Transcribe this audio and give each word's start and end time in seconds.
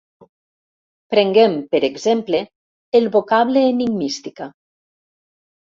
Prenguem, 1.15 1.53
per 1.75 1.81
exemple, 1.91 2.41
el 3.03 3.13
vocable 3.19 3.65
"enigmística". 3.77 4.51